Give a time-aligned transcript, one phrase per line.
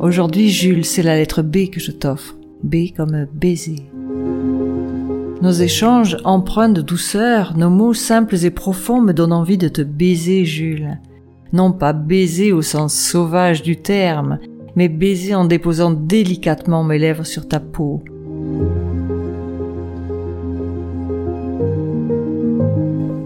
[0.00, 2.34] Aujourd'hui, Jules, c'est la lettre B que je t'offre.
[2.62, 3.76] B comme baiser.
[5.42, 9.82] Nos échanges empreints de douceur, nos mots simples et profonds me donnent envie de te
[9.82, 10.98] baiser, Jules.
[11.52, 14.38] Non pas baiser au sens sauvage du terme,
[14.74, 18.02] mais baiser en déposant délicatement mes lèvres sur ta peau.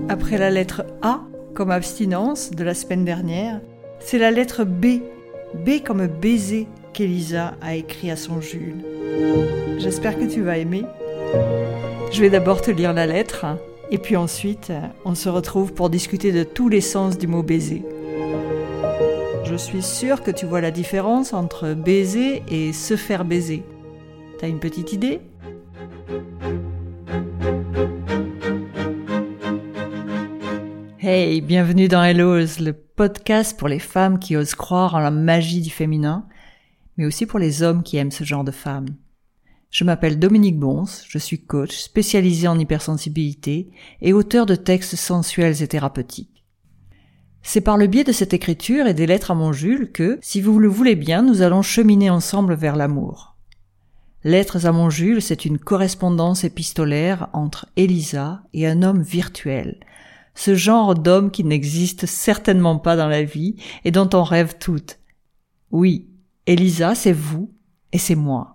[0.08, 1.20] Après la lettre A,
[1.54, 3.60] comme abstinence de la semaine dernière,
[4.00, 5.02] c'est la lettre B,
[5.54, 8.84] B comme baiser qu'Elisa a écrit à son Jules.
[9.78, 10.82] J'espère que tu vas aimer.
[12.12, 13.46] Je vais d'abord te lire la lettre,
[13.90, 14.72] et puis ensuite
[15.04, 17.82] on se retrouve pour discuter de tous les sens du mot baiser.
[19.44, 23.62] Je suis sûre que tu vois la différence entre baiser et se faire baiser.
[24.38, 25.20] T'as une petite idée?
[30.98, 35.60] Hey, bienvenue dans Hellos, le podcast pour les femmes qui osent croire en la magie
[35.60, 36.26] du féminin,
[36.96, 38.86] mais aussi pour les hommes qui aiment ce genre de femmes.
[39.70, 45.60] Je m'appelle Dominique Bons, je suis coach spécialisé en hypersensibilité et auteur de textes sensuels
[45.60, 46.44] et thérapeutiques.
[47.42, 50.40] C'est par le biais de cette écriture et des lettres à mon Jules que, si
[50.40, 53.36] vous le voulez bien, nous allons cheminer ensemble vers l'amour.
[54.22, 59.80] Lettres à mon Jules, c'est une correspondance épistolaire entre Elisa et un homme virtuel,
[60.34, 64.98] ce genre d'homme qui n'existe certainement pas dans la vie et dont on rêve toutes.
[65.70, 66.08] Oui,
[66.46, 67.52] Elisa, c'est vous
[67.92, 68.54] et c'est moi.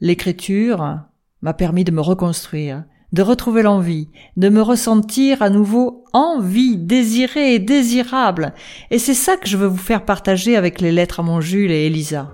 [0.00, 1.00] L'écriture
[1.42, 7.54] m'a permis de me reconstruire, de retrouver l'envie, de me ressentir à nouveau envie, désirée
[7.54, 8.52] et désirable.
[8.90, 11.70] Et c'est ça que je veux vous faire partager avec les lettres à mon Jules
[11.70, 12.32] et Elisa.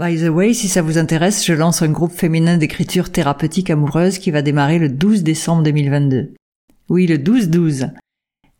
[0.00, 4.16] By the way, si ça vous intéresse, je lance un groupe féminin d'écriture thérapeutique amoureuse
[4.16, 6.32] qui va démarrer le 12 décembre 2022.
[6.88, 7.90] Oui, le 12-12.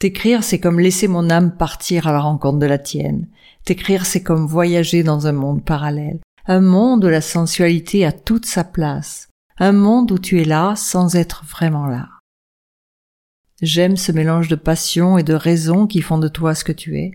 [0.00, 3.28] T'écrire, c'est comme laisser mon âme partir à la rencontre de la tienne.
[3.66, 6.20] T'écrire, c'est comme voyager dans un monde parallèle.
[6.46, 9.28] Un monde où la sensualité a toute sa place.
[9.58, 12.08] Un monde où tu es là sans être vraiment là.
[13.60, 16.98] J'aime ce mélange de passion et de raison qui font de toi ce que tu
[16.98, 17.12] es.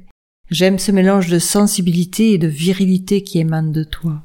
[0.52, 4.22] J'aime ce mélange de sensibilité et de virilité qui émane de toi.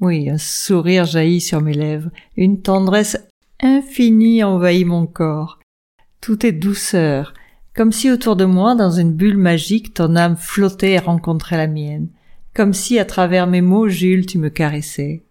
[0.00, 3.18] Oui, un sourire jaillit sur mes lèvres, une tendresse
[3.60, 5.57] infinie envahit mon corps.
[6.20, 7.34] Tout est douceur,
[7.74, 11.68] comme si autour de moi, dans une bulle magique, ton âme flottait et rencontrait la
[11.68, 12.08] mienne,
[12.54, 15.24] comme si à travers mes mots, Jules, tu me caressais.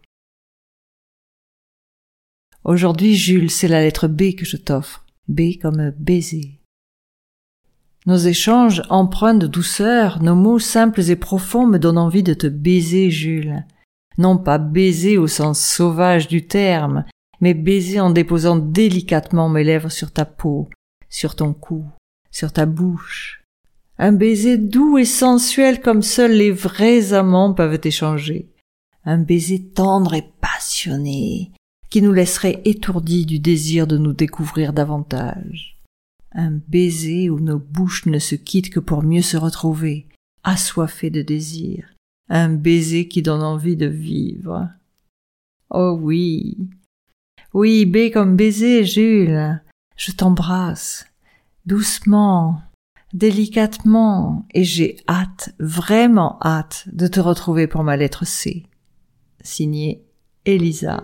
[2.63, 6.61] Aujourd'hui, Jules, c'est la lettre B que je t'offre, B comme baiser.
[8.05, 12.47] Nos échanges empreints de douceur, nos mots simples et profonds me donnent envie de te
[12.47, 13.65] baiser, Jules.
[14.17, 17.03] Non pas baiser au sens sauvage du terme,
[17.41, 20.69] mais baiser en déposant délicatement mes lèvres sur ta peau,
[21.09, 21.85] sur ton cou,
[22.31, 23.43] sur ta bouche.
[23.97, 28.51] Un baiser doux et sensuel comme seuls les vrais amants peuvent échanger.
[29.05, 31.51] Un baiser tendre et passionné
[31.89, 35.81] qui nous laisserait étourdis du désir de nous découvrir davantage.
[36.33, 40.07] Un baiser où nos bouches ne se quittent que pour mieux se retrouver,
[40.43, 41.85] assoiffées de désir.
[42.29, 44.69] Un baiser qui donne envie de vivre.
[45.69, 46.57] Oh oui.
[47.53, 49.61] Oui, B comme baiser, Jules.
[49.97, 51.07] Je t'embrasse,
[51.65, 52.61] doucement,
[53.13, 58.67] délicatement, et j'ai hâte, vraiment hâte, de te retrouver pour ma lettre C.
[59.41, 60.03] Signé
[60.45, 61.03] Elisa.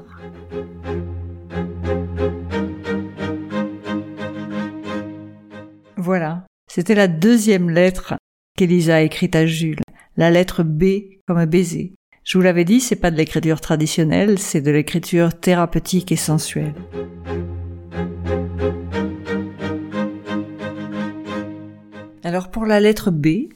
[5.97, 8.13] Voilà, c'était la deuxième lettre
[8.55, 9.81] qu'Elisa a écrite à Jules,
[10.17, 10.83] la lettre B
[11.27, 11.95] comme un baiser.
[12.23, 16.75] Je vous l'avais dit, c'est pas de l'écriture traditionnelle, c'est de l'écriture thérapeutique et sensuelle.
[22.25, 23.49] Alors pour la lettre B,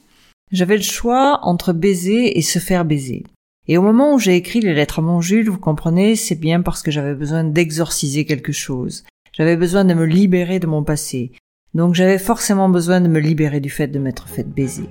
[0.50, 3.24] j'avais le choix entre baiser et se faire baiser.
[3.66, 6.60] Et au moment où j'ai écrit les lettres à mon Jules, vous comprenez, c'est bien
[6.60, 9.04] parce que j'avais besoin d'exorciser quelque chose.
[9.32, 11.32] J'avais besoin de me libérer de mon passé.
[11.72, 14.90] Donc j'avais forcément besoin de me libérer du fait de m'être fait baiser.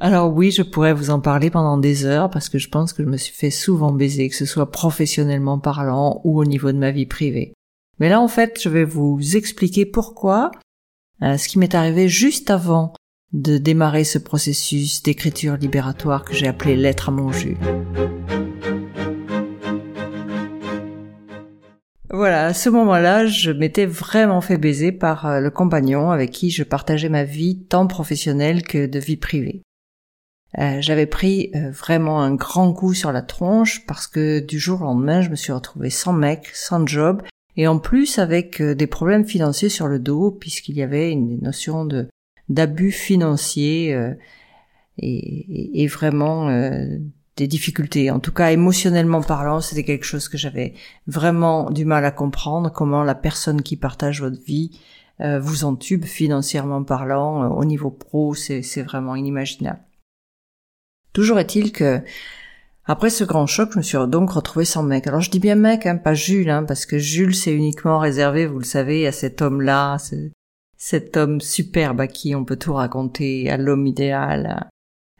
[0.00, 3.04] Alors oui, je pourrais vous en parler pendant des heures parce que je pense que
[3.04, 6.78] je me suis fait souvent baiser, que ce soit professionnellement parlant ou au niveau de
[6.78, 7.52] ma vie privée.
[8.00, 10.50] Mais là, en fait, je vais vous expliquer pourquoi
[11.22, 12.94] euh, ce qui m'est arrivé juste avant
[13.34, 17.58] de démarrer ce processus d'écriture libératoire que j'ai appelé lettre à mon jus.
[22.08, 26.50] Voilà, à ce moment-là, je m'étais vraiment fait baiser par euh, le compagnon avec qui
[26.50, 29.62] je partageais ma vie tant professionnelle que de vie privée.
[30.58, 34.84] Euh, j'avais pris vraiment un grand coup sur la tronche parce que du jour au
[34.84, 37.22] lendemain, je me suis retrouvée sans mec, sans job
[37.56, 41.40] et en plus avec euh, des problèmes financiers sur le dos puisqu'il y avait une
[41.40, 42.08] notion de
[42.48, 44.12] d'abus financiers euh,
[44.98, 46.98] et, et, vraiment euh,
[47.36, 48.10] des difficultés.
[48.10, 50.74] En tout cas, émotionnellement parlant, c'était quelque chose que j'avais
[51.06, 54.78] vraiment du mal à comprendre, comment la personne qui partage votre vie
[55.42, 59.80] vous entube financièrement parlant, au niveau pro, c'est vraiment inimaginable.
[61.12, 62.00] Toujours est-il que
[62.90, 65.06] après ce grand choc, je me suis donc retrouvée sans mec.
[65.06, 68.46] Alors je dis bien mec, hein, pas Jules, hein, parce que Jules c'est uniquement réservé,
[68.46, 69.96] vous le savez, à cet homme-là,
[70.76, 74.68] cet homme superbe à qui on peut tout raconter, à l'homme idéal,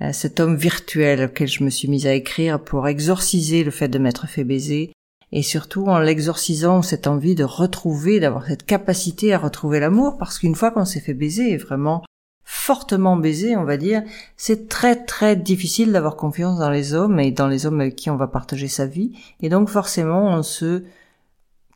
[0.00, 3.86] à cet homme virtuel auquel je me suis mise à écrire pour exorciser le fait
[3.86, 4.92] de m'être fait baiser,
[5.30, 10.40] et surtout en l'exorcisant cette envie de retrouver, d'avoir cette capacité à retrouver l'amour, parce
[10.40, 12.02] qu'une fois qu'on s'est fait baiser, vraiment,
[12.44, 14.02] fortement baisé, on va dire,
[14.36, 18.10] c'est très très difficile d'avoir confiance dans les hommes et dans les hommes avec qui
[18.10, 19.12] on va partager sa vie.
[19.40, 20.84] Et donc forcément, on se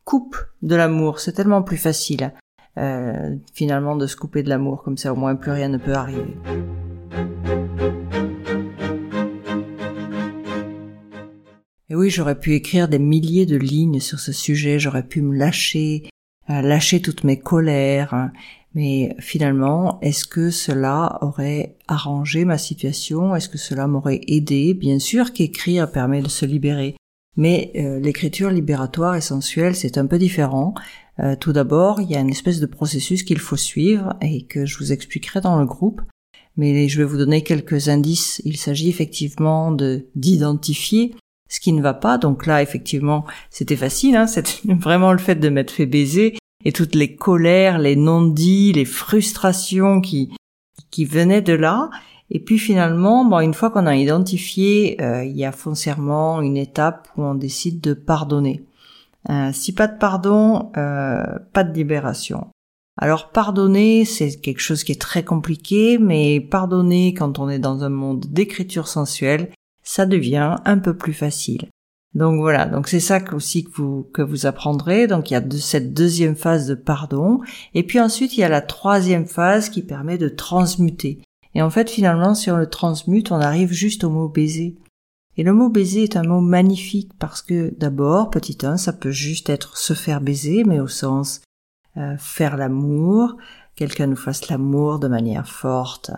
[0.05, 1.21] coupe de l'amour.
[1.21, 2.33] C'est tellement plus facile,
[2.79, 4.83] euh, finalement, de se couper de l'amour.
[4.83, 6.37] Comme ça, au moins, plus rien ne peut arriver.
[11.91, 15.37] Et oui, j'aurais pu écrire des milliers de lignes sur ce sujet, j'aurais pu me
[15.37, 16.09] lâcher,
[16.51, 18.33] euh, lâcher toutes mes colères, hein,
[18.75, 23.37] mais finalement, est-ce que cela aurait arrangé ma situation?
[23.37, 24.75] Est-ce que cela m'aurait aidé?
[24.75, 26.97] Bien sûr qu'écrire permet de se libérer,
[27.37, 30.75] mais euh, l'écriture libératoire et sensuelle, c'est un peu différent.
[31.21, 34.67] Euh, tout d'abord, il y a une espèce de processus qu'il faut suivre et que
[34.67, 36.03] je vous expliquerai dans le groupe.
[36.57, 38.41] Mais je vais vous donner quelques indices.
[38.45, 41.15] Il s'agit effectivement de d'identifier
[41.49, 42.19] ce qui ne va pas.
[42.19, 44.17] Donc là, effectivement, c'était facile.
[44.17, 48.73] Hein c'est vraiment le fait de m'être fait baiser et toutes les colères, les non-dits,
[48.73, 50.31] les frustrations qui
[50.91, 51.91] qui venaient de là.
[52.31, 56.57] Et puis finalement, bon, une fois qu'on a identifié, euh, il y a foncièrement une
[56.57, 58.65] étape où on décide de pardonner.
[59.29, 62.49] Euh, si pas de pardon, euh, pas de libération.
[62.97, 67.83] Alors pardonner, c'est quelque chose qui est très compliqué, mais pardonner quand on est dans
[67.83, 69.51] un monde d'écriture sensuelle,
[69.83, 71.69] ça devient un peu plus facile.
[72.15, 75.07] Donc voilà, donc c'est ça aussi que vous que vous apprendrez.
[75.07, 77.41] Donc il y a de, cette deuxième phase de pardon,
[77.75, 81.21] et puis ensuite il y a la troisième phase qui permet de transmuter.
[81.55, 84.77] Et en fait finalement si on le transmute, on arrive juste au mot baiser.
[85.37, 89.11] Et le mot baiser est un mot magnifique parce que d'abord, petit 1, ça peut
[89.11, 91.41] juste être se faire baiser, mais au sens
[91.97, 93.37] euh, faire l'amour,
[93.75, 96.13] quelqu'un nous fasse l'amour de manière forte,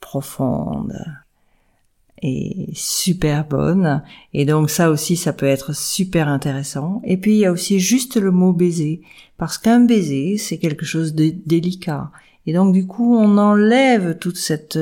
[0.00, 0.92] profonde,
[2.74, 4.02] super bonne.
[4.34, 7.00] Et donc ça aussi, ça peut être super intéressant.
[7.04, 9.02] Et puis il y a aussi juste le mot baiser.
[9.38, 12.10] Parce qu'un baiser, c'est quelque chose de délicat.
[12.46, 14.78] Et donc du coup, on enlève toute cette,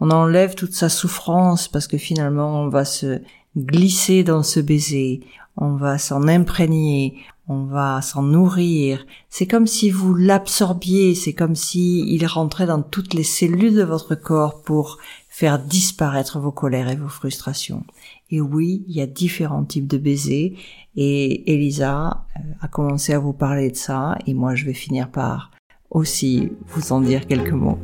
[0.00, 3.20] on enlève toute sa souffrance parce que finalement, on va se
[3.56, 5.20] glisser dans ce baiser.
[5.56, 7.14] On va s'en imprégner,
[7.46, 9.06] on va s'en nourrir.
[9.28, 13.84] C'est comme si vous l'absorbiez, c'est comme si il rentrait dans toutes les cellules de
[13.84, 14.98] votre corps pour
[15.34, 17.82] faire disparaître vos colères et vos frustrations.
[18.30, 20.56] Et oui, il y a différents types de baisers
[20.94, 25.10] et Elisa euh, a commencé à vous parler de ça et moi je vais finir
[25.10, 25.50] par
[25.90, 27.80] aussi vous en dire quelques mots.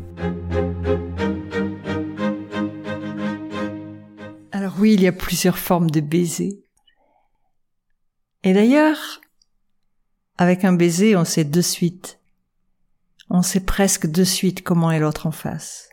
[4.52, 6.56] Alors oui, il y a plusieurs formes de baisers.
[8.44, 9.20] Et d'ailleurs,
[10.38, 12.20] avec un baiser, on sait de suite.
[13.28, 15.89] On sait presque de suite comment est l'autre en face.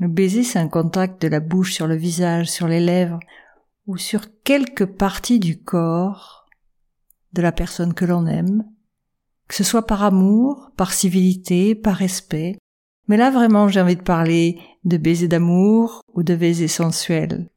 [0.00, 3.20] Le baiser, c'est un contact de la bouche sur le visage, sur les lèvres,
[3.86, 6.46] ou sur quelque partie du corps
[7.32, 8.64] de la personne que l'on aime,
[9.48, 12.58] que ce soit par amour, par civilité, par respect.
[13.08, 17.48] Mais là, vraiment, j'ai envie de parler de baiser d'amour ou de baiser sensuel.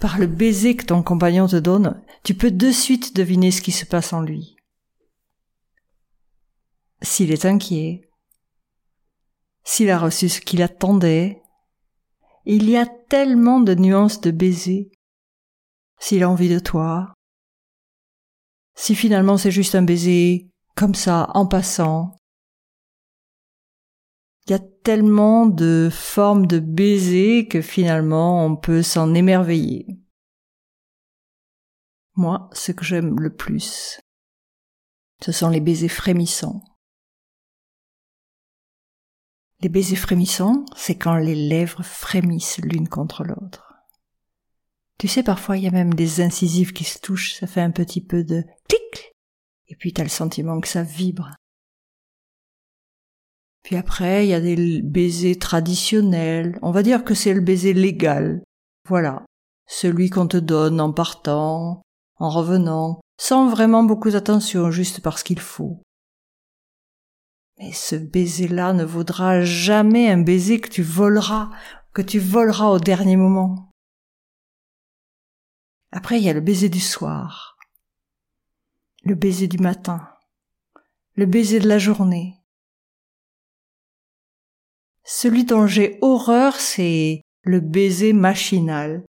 [0.00, 3.72] Par le baiser que ton compagnon te donne, tu peux de suite deviner ce qui
[3.72, 4.56] se passe en lui.
[7.02, 8.08] S'il est inquiet,
[9.64, 11.42] s'il a reçu ce qu'il attendait.
[12.44, 14.90] Il y a tellement de nuances de baiser.
[15.98, 17.14] s'il a envie de toi,
[18.74, 22.16] si finalement c'est juste un baiser comme ça, en passant.
[24.46, 29.86] Il y a tellement de formes de baisers que finalement on peut s'en émerveiller.
[32.16, 34.00] Moi, ce que j'aime le plus,
[35.24, 36.62] ce sont les baisers frémissants.
[39.60, 43.74] Les baisers frémissants, c'est quand les lèvres frémissent l'une contre l'autre.
[44.98, 47.70] Tu sais, parfois, il y a même des incisives qui se touchent, ça fait un
[47.70, 49.14] petit peu de clic,
[49.68, 51.30] et puis t'as le sentiment que ça vibre.
[53.62, 57.72] Puis après, il y a des baisers traditionnels, on va dire que c'est le baiser
[57.72, 58.42] légal.
[58.88, 59.24] Voilà,
[59.66, 61.82] celui qu'on te donne en partant,
[62.18, 65.80] en revenant, sans vraiment beaucoup d'attention, juste parce qu'il faut.
[67.58, 71.50] Mais ce baiser-là ne vaudra jamais un baiser que tu voleras,
[71.92, 73.70] que tu voleras au dernier moment.
[75.92, 77.56] Après, il y a le baiser du soir,
[79.04, 80.08] le baiser du matin,
[81.14, 82.40] le baiser de la journée.
[85.04, 89.04] Celui dont j'ai horreur, c'est le baiser machinal.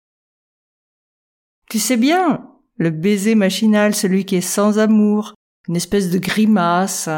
[1.69, 5.35] Tu sais bien, le baiser machinal, celui qui est sans amour,
[5.69, 7.09] une espèce de grimace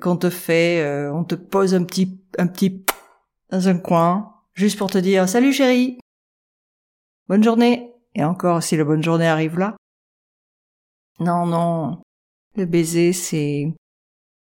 [0.00, 2.84] qu'on te fait, euh, on te pose un petit, un petit
[3.50, 5.98] dans un coin, juste pour te dire salut chérie,
[7.28, 9.76] bonne journée, et encore si la bonne journée arrive là.
[11.18, 12.02] Non, non,
[12.56, 13.74] le baiser c'est,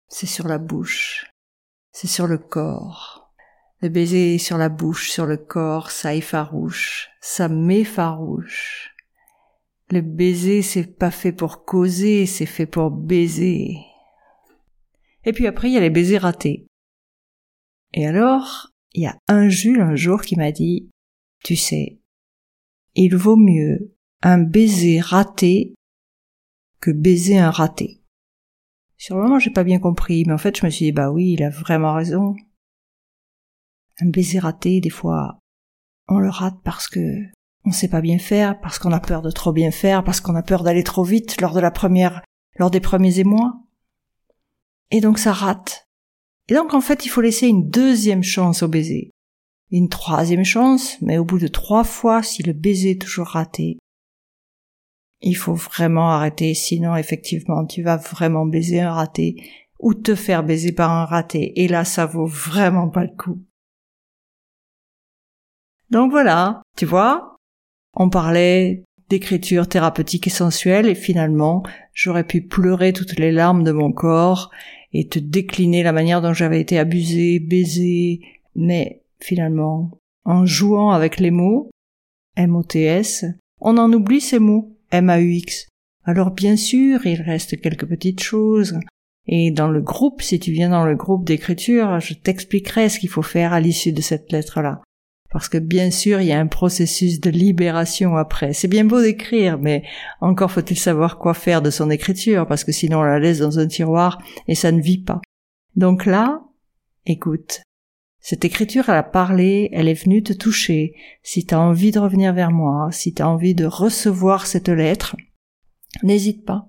[0.09, 1.31] c'est sur la bouche,
[1.93, 3.23] c'est sur le corps.
[3.81, 8.95] Le baiser sur la bouche, sur le corps, ça effarouche, ça m'effarouche.
[9.91, 13.79] Le baiser, c'est pas fait pour causer, c'est fait pour baiser.
[15.25, 16.67] Et puis après, il y a les baisers ratés.
[17.95, 20.91] Et alors, il y a un Jules un jour qui m'a dit,
[21.45, 22.01] tu sais,
[22.95, 25.75] il vaut mieux un baiser raté
[26.81, 28.03] que baiser un raté.
[28.97, 31.11] Sur le moment, j'ai pas bien compris, mais en fait, je me suis dit, bah
[31.11, 32.35] oui, il a vraiment raison.
[34.01, 35.39] Un baiser raté, des fois,
[36.09, 37.01] on le rate parce que
[37.65, 40.35] on sait pas bien faire parce qu'on a peur de trop bien faire, parce qu'on
[40.35, 42.23] a peur d'aller trop vite lors de la première,
[42.59, 43.62] lors des premiers émois.
[44.93, 45.89] Et donc ça rate.
[46.49, 49.11] Et donc en fait, il faut laisser une deuxième chance au baiser.
[49.71, 53.79] Une troisième chance, mais au bout de trois fois, si le baiser est toujours raté,
[55.23, 60.45] il faut vraiment arrêter, sinon effectivement, tu vas vraiment baiser un raté ou te faire
[60.45, 61.63] baiser par un raté.
[61.63, 63.43] Et là, ça vaut vraiment pas le coup.
[65.91, 67.37] Donc voilà, tu vois,
[67.95, 73.73] on parlait d'écriture thérapeutique et sensuelle et finalement j'aurais pu pleurer toutes les larmes de
[73.73, 74.51] mon corps
[74.93, 78.21] et te décliner la manière dont j'avais été abusée, baisée,
[78.55, 79.91] mais finalement,
[80.25, 81.71] en jouant avec les mots,
[82.37, 83.25] M-O-T-S,
[83.61, 85.69] on en oublie ces mots, M-A-U-X.
[86.05, 88.79] Alors bien sûr, il reste quelques petites choses,
[89.27, 93.09] et dans le groupe, si tu viens dans le groupe d'écriture, je t'expliquerai ce qu'il
[93.09, 94.83] faut faire à l'issue de cette lettre-là
[95.33, 98.53] parce que bien sûr il y a un processus de libération après.
[98.53, 99.83] C'est bien beau d'écrire, mais
[100.21, 103.59] encore faut-il savoir quoi faire de son écriture, parce que sinon on la laisse dans
[103.59, 105.21] un tiroir et ça ne vit pas.
[105.75, 106.43] Donc là,
[107.07, 107.63] écoute,
[108.21, 110.95] cette écriture, elle a parlé, elle est venue te toucher.
[111.25, 114.69] Si tu as envie de revenir vers moi, si tu as envie de recevoir cette
[114.69, 115.17] lettre,
[116.05, 116.69] n'hésite pas.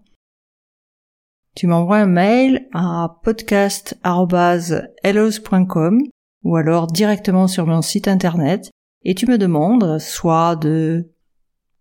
[1.56, 6.02] Tu m'envoies un mail à podcast.hellos.com
[6.44, 8.72] ou alors directement sur mon site internet
[9.04, 11.10] et tu me demandes soit de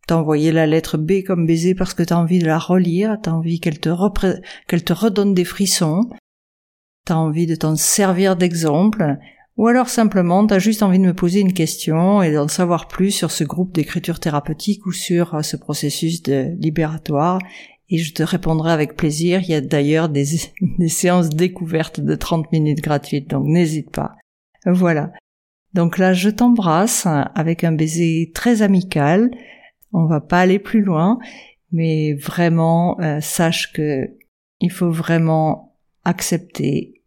[0.06, 3.60] t'envoyer la lettre B comme baiser parce que t'as envie de la relire, t'as envie
[3.60, 3.90] qu'elle te,
[4.66, 6.08] qu'elle te redonne des frissons,
[7.04, 9.16] t'as envie de t'en servir d'exemple,
[9.56, 13.12] ou alors simplement t'as juste envie de me poser une question et d'en savoir plus
[13.12, 17.38] sur ce groupe d'écriture thérapeutique ou sur euh, ce processus de libératoire,
[17.88, 19.42] et je te répondrai avec plaisir.
[19.42, 20.24] Il y a d'ailleurs des,
[20.78, 24.16] des séances découvertes de 30 minutes gratuites, donc n'hésite pas.
[24.66, 25.12] Voilà.
[25.74, 29.30] Donc là, je t'embrasse avec un baiser très amical.
[29.92, 31.18] On va pas aller plus loin,
[31.70, 34.10] mais vraiment, euh, sache que
[34.60, 37.02] il faut vraiment accepter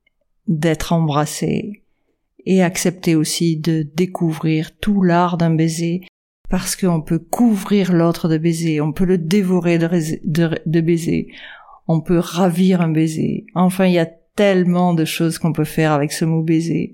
[0.48, 1.84] d'être embrassé
[2.46, 6.02] et accepter aussi de découvrir tout l'art d'un baiser
[6.50, 9.90] parce qu'on peut couvrir l'autre de baiser, on peut le dévorer de,
[10.24, 11.30] de, de baiser,
[11.88, 13.48] on peut ravir un baiser.
[13.56, 16.94] Enfin, il y a tellement de choses qu'on peut faire avec ce mot baiser.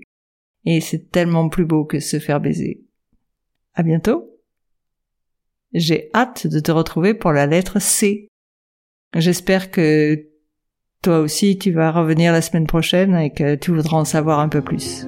[0.64, 2.82] Et c'est tellement plus beau que se faire baiser.
[3.74, 4.28] À bientôt.
[5.72, 8.28] J'ai hâte de te retrouver pour la lettre C.
[9.14, 10.26] J'espère que
[11.02, 14.48] toi aussi tu vas revenir la semaine prochaine et que tu voudras en savoir un
[14.48, 15.06] peu plus.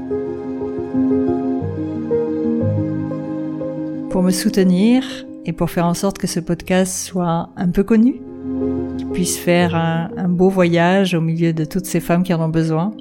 [4.10, 8.20] Pour me soutenir, et pour faire en sorte que ce podcast soit un peu connu,
[9.12, 12.92] puisse faire un beau voyage au milieu de toutes ces femmes qui en ont besoin.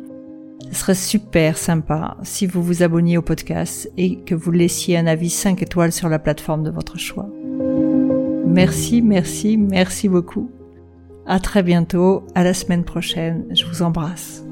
[0.73, 5.05] Ce serait super sympa si vous vous abonniez au podcast et que vous laissiez un
[5.05, 7.29] avis 5 étoiles sur la plateforme de votre choix.
[8.47, 10.49] Merci, merci, merci beaucoup.
[11.27, 13.45] À très bientôt, à la semaine prochaine.
[13.51, 14.43] Je vous embrasse.